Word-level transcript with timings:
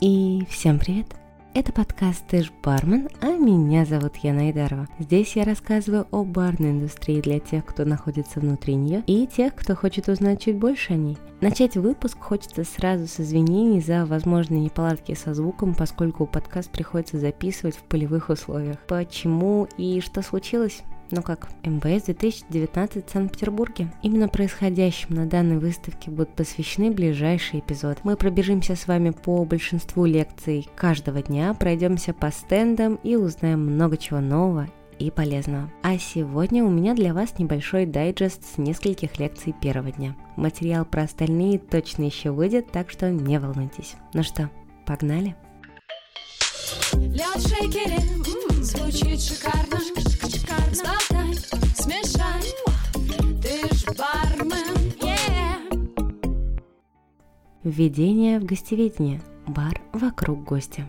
И 0.00 0.46
всем 0.50 0.78
привет! 0.78 1.06
Это 1.54 1.72
подкаст 1.72 2.24
«Ты 2.28 2.42
ж 2.42 2.52
бармен», 2.62 3.08
а 3.22 3.28
меня 3.28 3.84
зовут 3.86 4.16
Яна 4.16 4.50
Идарова. 4.50 4.86
Здесь 4.98 5.36
я 5.36 5.44
рассказываю 5.44 6.06
о 6.10 6.24
барной 6.24 6.72
индустрии 6.72 7.22
для 7.22 7.40
тех, 7.40 7.64
кто 7.64 7.84
находится 7.84 8.38
внутри 8.38 8.74
нее, 8.74 9.02
и 9.06 9.26
тех, 9.26 9.54
кто 9.54 9.74
хочет 9.74 10.08
узнать 10.08 10.42
чуть 10.42 10.56
больше 10.56 10.92
о 10.92 10.96
ней. 10.96 11.16
Начать 11.40 11.76
выпуск 11.76 12.18
хочется 12.20 12.62
сразу 12.64 13.06
с 13.06 13.18
извинений 13.18 13.80
за 13.80 14.04
возможные 14.04 14.60
неполадки 14.60 15.14
со 15.14 15.32
звуком, 15.32 15.74
поскольку 15.74 16.26
подкаст 16.26 16.70
приходится 16.70 17.18
записывать 17.18 17.76
в 17.76 17.82
полевых 17.82 18.28
условиях. 18.28 18.78
Почему 18.86 19.68
и 19.78 20.00
что 20.02 20.22
случилось? 20.22 20.82
Ну 21.12 21.22
как, 21.22 21.48
МВС 21.64 22.04
2019 22.04 23.06
в 23.06 23.10
Санкт-Петербурге. 23.10 23.92
Именно 24.02 24.28
происходящим 24.28 25.16
на 25.16 25.26
данной 25.26 25.58
выставке 25.58 26.10
будут 26.10 26.34
посвящены 26.34 26.92
ближайшие 26.92 27.60
эпизоды. 27.60 27.96
Мы 28.04 28.16
пробежимся 28.16 28.76
с 28.76 28.86
вами 28.86 29.10
по 29.10 29.44
большинству 29.44 30.04
лекций 30.04 30.68
каждого 30.76 31.20
дня, 31.22 31.52
пройдемся 31.54 32.14
по 32.14 32.30
стендам 32.30 32.94
и 33.02 33.16
узнаем 33.16 33.66
много 33.66 33.96
чего 33.96 34.20
нового 34.20 34.68
и 35.00 35.10
полезного. 35.10 35.68
А 35.82 35.98
сегодня 35.98 36.64
у 36.64 36.70
меня 36.70 36.94
для 36.94 37.12
вас 37.12 37.38
небольшой 37.38 37.86
дайджест 37.86 38.44
с 38.54 38.58
нескольких 38.58 39.18
лекций 39.18 39.52
первого 39.60 39.90
дня. 39.90 40.14
Материал 40.36 40.84
про 40.84 41.02
остальные 41.02 41.58
точно 41.58 42.04
еще 42.04 42.30
выйдет, 42.30 42.70
так 42.70 42.90
что 42.90 43.10
не 43.10 43.40
волнуйтесь. 43.40 43.94
Ну 44.14 44.22
что, 44.22 44.48
погнали? 44.86 45.34
Лед 46.92 47.40
шейкере, 47.40 47.98
звучит 48.62 49.20
шикарно, 49.20 49.78
Введение 57.64 58.38
в 58.38 58.44
гостеведение. 58.44 59.20
Бар 59.46 59.80
вокруг 59.92 60.44
гостя. 60.44 60.84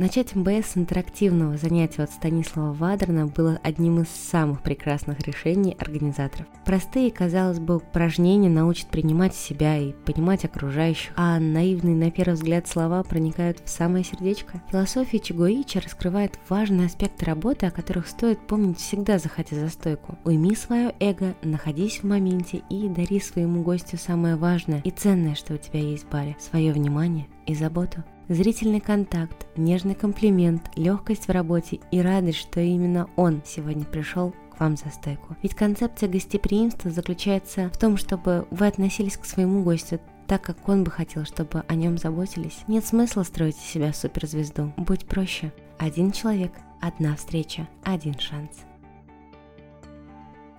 Начать 0.00 0.36
МБС 0.36 0.74
с 0.74 0.76
интерактивного 0.76 1.56
занятия 1.56 2.04
от 2.04 2.12
Станислава 2.12 2.72
Вадрина 2.72 3.26
было 3.26 3.58
одним 3.64 4.02
из 4.02 4.08
самых 4.08 4.62
прекрасных 4.62 5.18
решений 5.26 5.76
организаторов. 5.76 6.46
Простые, 6.64 7.10
казалось 7.10 7.58
бы, 7.58 7.78
упражнения 7.78 8.48
научат 8.48 8.86
принимать 8.90 9.34
себя 9.34 9.76
и 9.76 9.92
понимать 9.92 10.44
окружающих, 10.44 11.10
а 11.16 11.40
наивные 11.40 11.96
на 11.96 12.12
первый 12.12 12.34
взгляд 12.34 12.68
слова 12.68 13.02
проникают 13.02 13.58
в 13.64 13.68
самое 13.68 14.04
сердечко. 14.04 14.62
Философия 14.70 15.18
Чигуича 15.18 15.80
раскрывает 15.80 16.38
важные 16.48 16.86
аспекты 16.86 17.24
работы, 17.24 17.66
о 17.66 17.72
которых 17.72 18.06
стоит 18.06 18.38
помнить 18.46 18.78
всегда, 18.78 19.18
заходя 19.18 19.56
за 19.56 19.68
стойку. 19.68 20.16
Уйми 20.24 20.54
свое 20.54 20.94
эго, 21.00 21.34
находись 21.42 21.98
в 21.98 22.04
моменте 22.04 22.62
и 22.70 22.88
дари 22.88 23.18
своему 23.18 23.64
гостю 23.64 23.96
самое 23.96 24.36
важное 24.36 24.80
и 24.84 24.92
ценное, 24.92 25.34
что 25.34 25.54
у 25.54 25.58
тебя 25.58 25.80
есть 25.80 26.04
в 26.04 26.08
баре– 26.08 26.36
свое 26.38 26.72
внимание 26.72 27.26
и 27.46 27.54
заботу. 27.56 28.04
Зрительный 28.28 28.80
контакт, 28.80 29.46
нежный 29.58 29.94
комплимент, 29.94 30.70
легкость 30.76 31.28
в 31.28 31.30
работе 31.30 31.80
и 31.90 32.00
радость, 32.00 32.38
что 32.38 32.60
именно 32.60 33.08
он 33.16 33.42
сегодня 33.44 33.84
пришел 33.84 34.34
к 34.50 34.60
вам 34.60 34.76
за 34.76 34.90
стойку. 34.90 35.36
Ведь 35.42 35.54
концепция 35.54 36.08
гостеприимства 36.08 36.90
заключается 36.90 37.70
в 37.70 37.78
том, 37.78 37.96
чтобы 37.96 38.46
вы 38.50 38.66
относились 38.66 39.16
к 39.16 39.24
своему 39.24 39.62
гостю 39.62 40.00
так, 40.26 40.42
как 40.42 40.68
он 40.68 40.84
бы 40.84 40.90
хотел, 40.90 41.24
чтобы 41.24 41.64
о 41.66 41.74
нем 41.74 41.96
заботились. 41.96 42.58
Нет 42.68 42.84
смысла 42.84 43.22
строить 43.22 43.56
из 43.56 43.62
себя 43.62 43.92
суперзвезду. 43.92 44.74
Будь 44.76 45.06
проще. 45.06 45.52
Один 45.78 46.12
человек, 46.12 46.52
одна 46.80 47.16
встреча, 47.16 47.66
один 47.82 48.18
шанс. 48.18 48.50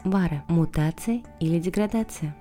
Бары. 0.04 0.42
Мутация 0.48 1.22
или 1.40 1.60
деградация? 1.60 2.36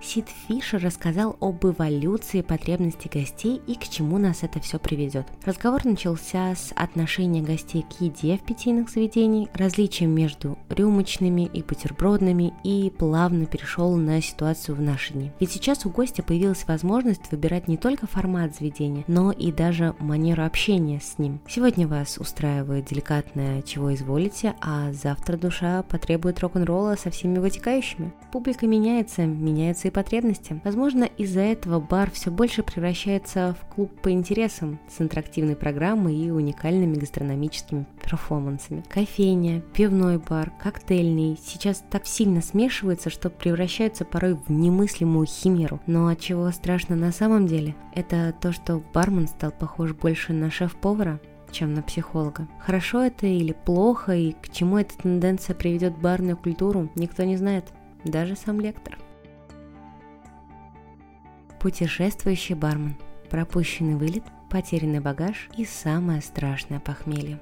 Сид 0.00 0.28
Фишер 0.28 0.82
рассказал 0.82 1.36
об 1.40 1.64
эволюции 1.64 2.42
потребностей 2.42 3.10
гостей 3.12 3.60
и 3.66 3.74
к 3.74 3.88
чему 3.88 4.18
нас 4.18 4.42
это 4.42 4.60
все 4.60 4.78
приведет. 4.78 5.26
Разговор 5.44 5.84
начался 5.84 6.54
с 6.54 6.72
отношения 6.74 7.42
гостей 7.42 7.82
к 7.82 8.00
еде 8.00 8.36
в 8.36 8.42
питейных 8.42 8.90
заведениях, 8.90 9.48
различием 9.54 10.10
между 10.10 10.57
рюмочными 10.68 11.50
и 11.52 11.62
бутербродными 11.62 12.52
и 12.64 12.90
плавно 12.96 13.46
перешел 13.46 13.96
на 13.96 14.20
ситуацию 14.20 14.76
в 14.76 14.80
наши 14.80 15.12
дни. 15.12 15.32
Ведь 15.40 15.52
сейчас 15.52 15.86
у 15.86 15.90
гостя 15.90 16.22
появилась 16.22 16.66
возможность 16.66 17.30
выбирать 17.30 17.68
не 17.68 17.76
только 17.76 18.06
формат 18.06 18.56
заведения, 18.56 19.04
но 19.06 19.32
и 19.32 19.52
даже 19.52 19.94
манеру 19.98 20.44
общения 20.44 21.00
с 21.00 21.18
ним. 21.18 21.40
Сегодня 21.48 21.86
вас 21.86 22.18
устраивает 22.18 22.86
деликатное 22.86 23.62
«чего 23.62 23.94
изволите», 23.94 24.54
а 24.60 24.92
завтра 24.92 25.36
душа 25.36 25.82
потребует 25.82 26.40
рок-н-ролла 26.40 26.96
со 26.96 27.10
всеми 27.10 27.38
вытекающими. 27.38 28.12
Публика 28.32 28.66
меняется, 28.66 29.26
меняется 29.26 29.88
и 29.88 29.90
потребности. 29.90 30.60
Возможно, 30.64 31.04
из-за 31.04 31.40
этого 31.40 31.80
бар 31.80 32.10
все 32.10 32.30
больше 32.30 32.62
превращается 32.62 33.56
в 33.60 33.74
клуб 33.74 33.90
по 34.00 34.10
интересам 34.10 34.78
с 34.88 35.00
интерактивной 35.00 35.56
программой 35.56 36.16
и 36.16 36.30
уникальными 36.30 36.94
гастрономическими 36.94 37.86
перформансами. 38.08 38.82
Кофейня, 38.88 39.60
пивной 39.60 40.18
бар, 40.18 40.50
коктейльный 40.62 41.38
сейчас 41.42 41.84
так 41.90 42.06
сильно 42.06 42.40
смешиваются, 42.40 43.10
что 43.10 43.28
превращаются 43.28 44.04
порой 44.04 44.34
в 44.34 44.50
немыслимую 44.50 45.26
химеру. 45.26 45.80
Но 45.86 46.08
от 46.08 46.20
чего 46.20 46.50
страшно 46.50 46.96
на 46.96 47.12
самом 47.12 47.46
деле, 47.46 47.74
это 47.94 48.34
то, 48.40 48.52
что 48.52 48.82
бармен 48.94 49.28
стал 49.28 49.50
похож 49.50 49.92
больше 49.92 50.32
на 50.32 50.50
шеф-повара, 50.50 51.20
чем 51.50 51.74
на 51.74 51.82
психолога. 51.82 52.48
Хорошо 52.60 53.02
это 53.02 53.26
или 53.26 53.52
плохо, 53.52 54.14
и 54.16 54.32
к 54.32 54.50
чему 54.50 54.78
эта 54.78 54.96
тенденция 54.96 55.54
приведет 55.54 55.98
барную 55.98 56.36
культуру, 56.36 56.90
никто 56.94 57.24
не 57.24 57.36
знает, 57.36 57.66
даже 58.04 58.36
сам 58.36 58.60
лектор. 58.60 58.98
Путешествующий 61.60 62.54
бармен, 62.54 62.96
пропущенный 63.30 63.96
вылет, 63.96 64.24
потерянный 64.48 65.00
багаж 65.00 65.50
и 65.56 65.64
самое 65.64 66.22
страшное 66.22 66.80
похмелье. 66.80 67.40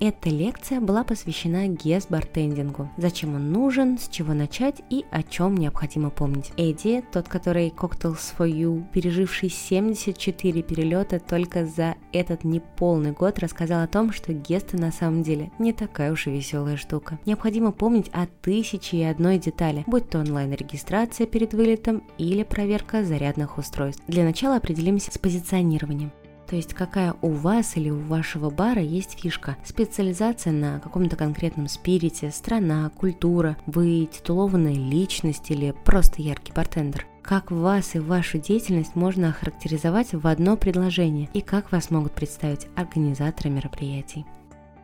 Эта 0.00 0.30
лекция 0.30 0.80
была 0.80 1.02
посвящена 1.02 1.66
гест-бартендингу. 1.66 2.88
Зачем 2.96 3.34
он 3.34 3.50
нужен, 3.50 3.98
с 3.98 4.08
чего 4.08 4.32
начать 4.32 4.80
и 4.90 5.04
о 5.10 5.24
чем 5.24 5.56
необходимо 5.56 6.10
помнить. 6.10 6.52
Эдди, 6.56 7.02
тот, 7.12 7.28
который 7.28 7.72
for 7.76 8.48
You, 8.48 8.84
переживший 8.92 9.48
74 9.48 10.62
перелета 10.62 11.18
только 11.18 11.66
за 11.66 11.96
этот 12.12 12.44
неполный 12.44 13.10
год, 13.10 13.40
рассказал 13.40 13.82
о 13.82 13.88
том, 13.88 14.12
что 14.12 14.32
гесты 14.32 14.76
на 14.76 14.92
самом 14.92 15.24
деле 15.24 15.50
не 15.58 15.72
такая 15.72 16.12
уж 16.12 16.28
и 16.28 16.30
веселая 16.30 16.76
штука. 16.76 17.18
Необходимо 17.26 17.72
помнить 17.72 18.08
о 18.12 18.26
тысяче 18.26 18.98
и 18.98 19.02
одной 19.02 19.38
детали, 19.38 19.82
будь 19.88 20.08
то 20.08 20.20
онлайн-регистрация 20.20 21.26
перед 21.26 21.54
вылетом 21.54 22.04
или 22.18 22.44
проверка 22.44 23.02
зарядных 23.02 23.58
устройств. 23.58 24.04
Для 24.06 24.22
начала 24.22 24.56
определимся 24.56 25.10
с 25.10 25.18
позиционированием. 25.18 26.12
То 26.48 26.56
есть 26.56 26.72
какая 26.72 27.14
у 27.20 27.30
вас 27.30 27.76
или 27.76 27.90
у 27.90 28.00
вашего 28.00 28.48
бара 28.48 28.80
есть 28.80 29.20
фишка. 29.20 29.56
Специализация 29.64 30.52
на 30.52 30.80
каком-то 30.80 31.14
конкретном 31.14 31.68
спирите, 31.68 32.30
страна, 32.30 32.90
культура, 32.90 33.56
вы 33.66 34.08
титулованная 34.10 34.74
личность 34.74 35.50
или 35.50 35.74
просто 35.84 36.22
яркий 36.22 36.52
бартендер. 36.52 37.06
Как 37.22 37.50
вас 37.50 37.94
и 37.94 37.98
вашу 37.98 38.38
деятельность 38.38 38.96
можно 38.96 39.28
охарактеризовать 39.28 40.14
в 40.14 40.26
одно 40.26 40.56
предложение 40.56 41.28
и 41.34 41.42
как 41.42 41.70
вас 41.70 41.90
могут 41.90 42.12
представить 42.12 42.68
организаторы 42.74 43.50
мероприятий. 43.50 44.24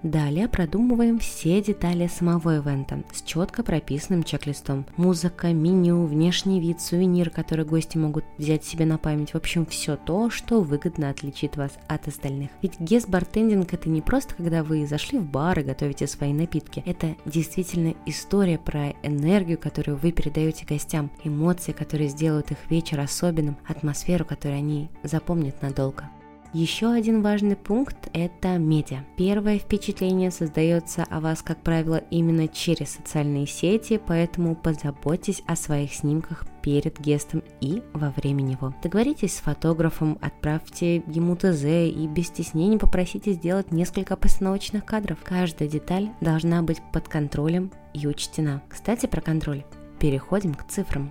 Далее 0.04 0.48
продумываем 0.48 1.18
все 1.18 1.62
детали 1.62 2.08
самого 2.08 2.58
ивента 2.58 3.02
с 3.14 3.22
четко 3.22 3.62
прописанным 3.62 4.22
чек-листом. 4.22 4.84
Музыка, 4.98 5.54
меню, 5.54 6.04
внешний 6.04 6.60
вид, 6.60 6.82
сувенир, 6.82 7.30
который 7.30 7.64
гости 7.64 7.96
могут 7.96 8.26
взять 8.36 8.64
себе 8.64 8.84
на 8.84 8.98
память. 8.98 9.32
В 9.32 9.36
общем, 9.36 9.64
все 9.64 9.96
то, 9.96 10.28
что 10.28 10.60
выгодно 10.60 11.08
отличит 11.08 11.56
вас 11.56 11.78
от 11.88 12.06
остальных. 12.06 12.50
Ведь 12.60 12.78
гест-бартендинг 12.78 13.72
это 13.72 13.88
не 13.88 14.02
просто, 14.02 14.34
когда 14.34 14.62
вы 14.62 14.86
зашли 14.86 15.18
в 15.18 15.24
бар 15.24 15.60
и 15.60 15.62
готовите 15.62 16.06
свои 16.06 16.34
напитки. 16.34 16.82
Это 16.84 17.16
действительно 17.24 17.94
история 18.04 18.58
про 18.58 18.90
энергию, 19.02 19.56
которую 19.56 19.96
вы 19.96 20.12
передаете 20.12 20.66
гостям, 20.66 21.10
эмоции, 21.24 21.72
которые 21.72 22.10
сделают 22.10 22.50
их 22.50 22.58
вечер 22.68 23.00
особенным, 23.00 23.56
атмосферу, 23.66 24.26
которую 24.26 24.58
они 24.58 24.90
запомнят 25.02 25.62
надолго. 25.62 26.10
Еще 26.54 26.86
один 26.92 27.20
важный 27.20 27.56
пункт– 27.56 27.96
это 28.12 28.58
медиа. 28.58 28.98
Первое 29.16 29.58
впечатление 29.58 30.30
создается 30.30 31.02
о 31.10 31.18
вас, 31.18 31.42
как 31.42 31.60
правило, 31.60 31.96
именно 32.12 32.46
через 32.46 32.90
социальные 32.90 33.48
сети, 33.48 34.00
поэтому 34.06 34.54
позаботьтесь 34.54 35.42
о 35.48 35.56
своих 35.56 35.92
снимках 35.92 36.46
перед 36.62 37.00
гестом 37.00 37.42
и 37.60 37.82
во 37.92 38.10
время 38.10 38.42
него. 38.42 38.72
Договоритесь 38.84 39.34
с 39.34 39.40
фотографом, 39.40 40.16
отправьте 40.20 40.98
ему 41.08 41.34
ТЗ 41.34 41.64
и 41.64 42.06
без 42.06 42.28
стеснения 42.28 42.78
попросите 42.78 43.32
сделать 43.32 43.72
несколько 43.72 44.14
постановочных 44.14 44.84
кадров. 44.84 45.18
Каждая 45.24 45.68
деталь 45.68 46.10
должна 46.20 46.62
быть 46.62 46.80
под 46.92 47.08
контролем 47.08 47.72
и 47.94 48.06
учтена. 48.06 48.62
Кстати, 48.68 49.06
про 49.06 49.20
контроль. 49.20 49.64
Переходим 49.98 50.54
к 50.54 50.68
цифрам. 50.68 51.10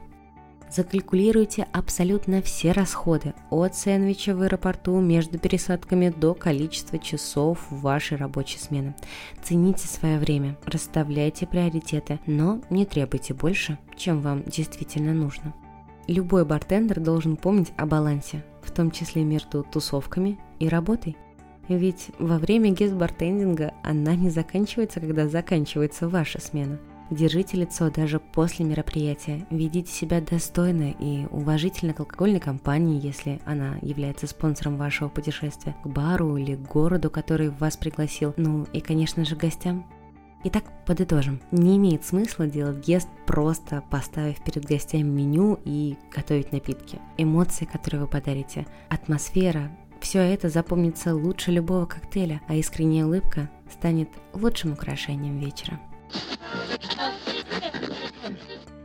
Закалькулируйте 0.75 1.67
абсолютно 1.71 2.41
все 2.41 2.71
расходы, 2.71 3.35
от 3.51 3.75
сэндвича 3.75 4.35
в 4.35 4.41
аэропорту 4.41 4.99
между 4.99 5.37
пересадками 5.37 6.09
до 6.09 6.33
количества 6.33 6.97
часов 6.97 7.59
вашей 7.69 8.17
рабочей 8.17 8.57
смены. 8.57 8.95
Цените 9.43 9.87
свое 9.87 10.17
время, 10.17 10.57
расставляйте 10.65 11.45
приоритеты, 11.45 12.19
но 12.25 12.59
не 12.71 12.87
требуйте 12.87 13.35
больше, 13.35 13.77
чем 13.95 14.21
вам 14.21 14.43
действительно 14.45 15.13
нужно. 15.13 15.53
Любой 16.07 16.43
бартендер 16.43 16.99
должен 16.99 17.37
помнить 17.37 17.71
о 17.77 17.85
балансе, 17.85 18.43
в 18.63 18.71
том 18.71 18.89
числе 18.89 19.23
между 19.23 19.61
тусовками 19.63 20.39
и 20.59 20.67
работой. 20.67 21.15
Ведь 21.69 22.07
во 22.17 22.39
время 22.39 22.71
гест-бартендинга 22.71 23.73
она 23.83 24.15
не 24.15 24.31
заканчивается, 24.31 24.99
когда 24.99 25.27
заканчивается 25.27 26.09
ваша 26.09 26.41
смена. 26.41 26.79
Держите 27.09 27.57
лицо 27.57 27.91
даже 27.91 28.19
после 28.19 28.65
мероприятия, 28.65 29.45
ведите 29.49 29.91
себя 29.91 30.21
достойно 30.21 30.95
и 30.97 31.27
уважительно 31.31 31.93
к 31.93 31.99
алкогольной 31.99 32.39
компании, 32.39 32.99
если 33.03 33.39
она 33.45 33.77
является 33.81 34.25
спонсором 34.25 34.77
вашего 34.77 35.09
путешествия, 35.09 35.75
к 35.83 35.87
бару 35.87 36.37
или 36.37 36.55
к 36.55 36.61
городу, 36.61 37.09
который 37.09 37.49
вас 37.49 37.77
пригласил, 37.77 38.33
ну 38.37 38.65
и, 38.73 38.79
конечно 38.79 39.25
же, 39.25 39.35
гостям. 39.35 39.85
Итак, 40.45 40.63
подытожим. 40.85 41.39
Не 41.51 41.77
имеет 41.77 42.03
смысла 42.03 42.47
делать 42.47 42.85
гест 42.85 43.07
просто 43.25 43.81
поставив 43.89 44.43
перед 44.43 44.65
гостями 44.65 45.03
меню 45.03 45.57
и 45.63 45.95
готовить 46.13 46.51
напитки. 46.51 46.99
Эмоции, 47.17 47.65
которые 47.65 48.01
вы 48.01 48.07
подарите, 48.07 48.65
атмосфера, 48.89 49.71
все 50.01 50.19
это 50.19 50.49
запомнится 50.49 51.15
лучше 51.15 51.51
любого 51.51 51.85
коктейля, 51.85 52.41
а 52.49 52.55
искренняя 52.55 53.05
улыбка 53.05 53.49
станет 53.71 54.09
лучшим 54.33 54.73
украшением 54.73 55.39
вечера. 55.39 55.79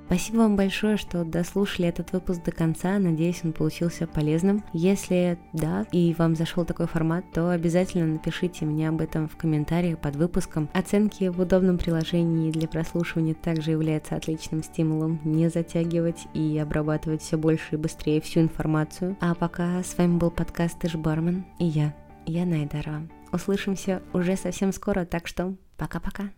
Спасибо 0.08 0.38
вам 0.38 0.56
большое, 0.56 0.96
что 0.96 1.22
дослушали 1.22 1.87
этот 1.87 2.12
выпуск 2.12 2.43
до 2.43 2.50
конца. 2.50 2.99
Надеюсь, 2.99 3.43
он 3.44 3.52
получился 3.52 4.06
полезным. 4.06 4.64
Если 4.72 5.38
да, 5.52 5.84
и 5.93 6.14
вам 6.16 6.34
зашел 6.34 6.64
такой 6.64 6.87
формат, 6.87 7.26
то 7.34 7.50
обязательно 7.50 8.06
напишите 8.06 8.64
мне 8.64 8.88
об 8.88 9.02
этом 9.02 9.28
в 9.28 9.37
комментариях 9.37 9.99
под 9.99 10.16
выпуском. 10.16 10.70
Оценки 10.72 11.28
в 11.28 11.38
удобном 11.38 11.76
приложении 11.76 12.50
для 12.50 12.66
прослушивания 12.69 13.34
также 13.34 13.72
являются 13.72 14.16
отличным 14.16 14.62
стимулом 14.62 15.20
не 15.25 15.50
затягивать 15.50 16.26
и 16.32 16.56
обрабатывать 16.56 17.20
все 17.20 17.37
больше 17.37 17.75
и 17.75 17.76
быстрее 17.76 18.22
всю 18.22 18.40
информацию. 18.40 19.14
А 19.20 19.34
пока 19.34 19.82
с 19.82 19.99
вами 19.99 20.16
был 20.16 20.31
подкаст 20.31 20.78
«Ты 20.81 20.96
бармен» 20.96 21.44
и 21.58 21.66
я, 21.66 21.94
Яна 22.25 22.56
Айдарова. 22.56 23.02
Услышимся 23.31 24.02
уже 24.14 24.37
совсем 24.37 24.72
скоро, 24.72 25.05
так 25.05 25.26
что 25.26 25.55
пока-пока. 25.76 26.31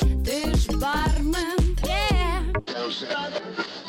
Ты 0.00 0.54
ж 0.54 0.66
бармен, 0.78 1.57
person. 2.74 3.87